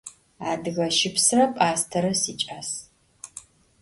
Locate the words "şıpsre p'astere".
0.97-2.13